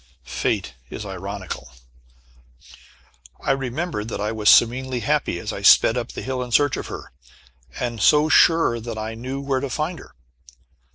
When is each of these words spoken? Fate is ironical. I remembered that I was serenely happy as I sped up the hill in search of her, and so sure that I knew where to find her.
Fate 0.25 0.73
is 0.89 1.05
ironical. 1.05 1.73
I 3.39 3.51
remembered 3.51 4.07
that 4.07 4.19
I 4.19 4.31
was 4.31 4.49
serenely 4.49 5.01
happy 5.01 5.37
as 5.37 5.53
I 5.53 5.61
sped 5.61 5.95
up 5.95 6.13
the 6.13 6.23
hill 6.23 6.41
in 6.41 6.51
search 6.51 6.75
of 6.75 6.87
her, 6.87 7.11
and 7.79 8.01
so 8.01 8.27
sure 8.27 8.79
that 8.79 8.97
I 8.97 9.13
knew 9.13 9.39
where 9.39 9.59
to 9.59 9.69
find 9.69 9.99
her. 9.99 10.15